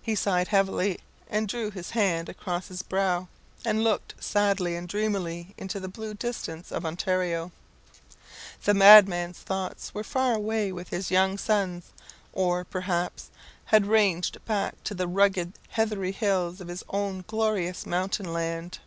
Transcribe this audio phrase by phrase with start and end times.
[0.00, 3.28] He sighed heavily, and drew his hand across his brow,
[3.62, 7.52] and looked sadly and dreamily into the blue distance of Ontario.
[8.62, 11.90] The madman's thoughts were far away with his young sons,
[12.32, 13.28] or, perhaps,
[13.66, 18.78] had ranged back to the rugged heathery hills of his own glorious mountain land!